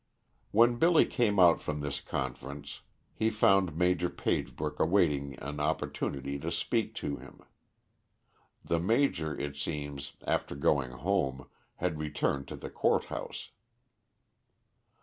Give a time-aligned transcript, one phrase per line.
[0.49, 2.81] When Billy came out from this conference
[3.13, 7.41] he found Major Pagebrook awaiting an opportunity to speak to him.
[8.65, 13.51] The major, it seems, after going home had returned to the Court House.